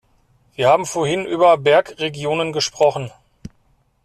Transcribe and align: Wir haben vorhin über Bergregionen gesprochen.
Wir 0.55 0.67
haben 0.67 0.87
vorhin 0.87 1.27
über 1.27 1.59
Bergregionen 1.59 2.53
gesprochen. 2.53 3.11